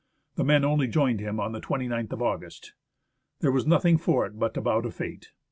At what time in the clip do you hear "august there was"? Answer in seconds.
2.23-3.67